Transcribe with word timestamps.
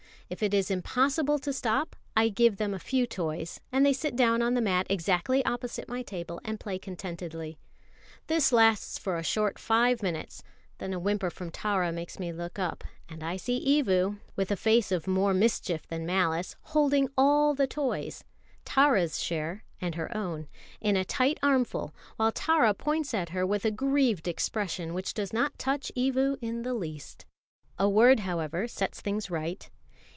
If 0.33 0.41
it 0.41 0.53
is 0.53 0.71
impossible 0.71 1.39
to 1.39 1.51
stop, 1.51 1.93
I 2.15 2.29
give 2.29 2.55
them 2.55 2.73
a 2.73 2.79
few 2.79 3.05
toys, 3.05 3.59
and 3.69 3.85
they 3.85 3.91
sit 3.91 4.15
down 4.15 4.41
on 4.41 4.53
the 4.53 4.61
mat 4.61 4.87
exactly 4.89 5.43
opposite 5.43 5.89
my 5.89 6.03
table 6.03 6.39
and 6.45 6.57
play 6.57 6.79
contentedly. 6.79 7.59
This 8.27 8.53
lasts 8.53 8.97
for 8.97 9.17
a 9.17 9.23
short 9.23 9.59
five 9.59 10.01
minutes; 10.01 10.41
then 10.77 10.93
a 10.93 10.99
whimper 10.99 11.29
from 11.29 11.49
Tara 11.51 11.91
makes 11.91 12.17
me 12.17 12.31
look 12.31 12.57
up, 12.57 12.85
and 13.09 13.23
I 13.25 13.35
see 13.35 13.81
Evu, 13.83 14.19
with 14.37 14.49
a 14.51 14.55
face 14.55 14.89
of 14.89 15.05
more 15.05 15.33
mischief 15.33 15.85
than 15.85 16.05
malice, 16.05 16.55
holding 16.61 17.09
all 17.17 17.53
the 17.53 17.67
toys 17.67 18.23
Tara's 18.63 19.21
share 19.21 19.65
and 19.81 19.95
her 19.95 20.15
own 20.15 20.47
in 20.79 20.95
a 20.95 21.03
tight 21.03 21.41
armful, 21.43 21.93
while 22.15 22.31
Tara 22.31 22.73
points 22.73 23.13
at 23.13 23.31
her 23.31 23.45
with 23.45 23.65
a 23.65 23.69
grieved 23.71 24.29
expression 24.29 24.93
which 24.93 25.13
does 25.13 25.33
not 25.33 25.59
touch 25.59 25.91
Evu 25.97 26.37
in 26.41 26.61
the 26.61 26.73
least. 26.73 27.25
A 27.77 27.89
word, 27.89 28.21
however, 28.21 28.65
sets 28.69 29.01
things 29.01 29.29
right. 29.29 29.69